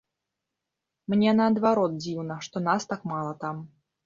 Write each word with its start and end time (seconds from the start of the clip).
Мне, 1.13 1.33
наадварот, 1.39 1.91
дзіўна, 2.07 2.39
што 2.49 2.63
нас 2.71 2.81
так 2.95 3.07
мала 3.15 3.37
там. 3.47 3.63